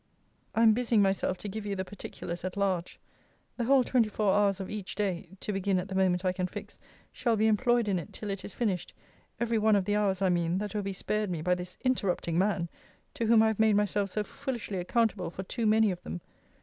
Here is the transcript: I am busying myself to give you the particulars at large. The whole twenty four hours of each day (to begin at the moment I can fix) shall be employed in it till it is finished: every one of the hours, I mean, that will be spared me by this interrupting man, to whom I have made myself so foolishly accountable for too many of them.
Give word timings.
I 0.55 0.63
am 0.63 0.73
busying 0.73 1.03
myself 1.03 1.37
to 1.37 1.47
give 1.47 1.63
you 1.63 1.75
the 1.75 1.85
particulars 1.85 2.43
at 2.43 2.57
large. 2.57 2.99
The 3.57 3.65
whole 3.65 3.83
twenty 3.83 4.09
four 4.09 4.33
hours 4.33 4.59
of 4.59 4.67
each 4.67 4.95
day 4.95 5.29
(to 5.41 5.53
begin 5.53 5.77
at 5.77 5.89
the 5.89 5.93
moment 5.93 6.25
I 6.25 6.31
can 6.31 6.47
fix) 6.47 6.79
shall 7.11 7.35
be 7.37 7.45
employed 7.45 7.87
in 7.87 7.99
it 7.99 8.11
till 8.11 8.31
it 8.31 8.43
is 8.43 8.51
finished: 8.55 8.93
every 9.39 9.59
one 9.59 9.75
of 9.75 9.85
the 9.85 9.95
hours, 9.95 10.19
I 10.19 10.29
mean, 10.29 10.57
that 10.57 10.73
will 10.73 10.81
be 10.81 10.91
spared 10.91 11.29
me 11.29 11.43
by 11.43 11.53
this 11.53 11.77
interrupting 11.85 12.39
man, 12.39 12.67
to 13.13 13.27
whom 13.27 13.43
I 13.43 13.47
have 13.49 13.59
made 13.59 13.75
myself 13.75 14.09
so 14.09 14.23
foolishly 14.23 14.79
accountable 14.79 15.29
for 15.29 15.43
too 15.43 15.67
many 15.67 15.91
of 15.91 16.01
them. 16.01 16.21